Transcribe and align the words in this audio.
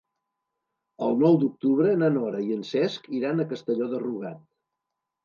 El 1.07 1.11
nou 1.23 1.35
d'octubre 1.43 1.91
na 2.03 2.09
Nora 2.15 2.39
i 2.45 2.49
en 2.55 2.63
Cesc 2.71 3.05
iran 3.19 3.45
a 3.45 3.47
Castelló 3.53 3.91
de 3.93 4.01
Rugat. 4.05 4.41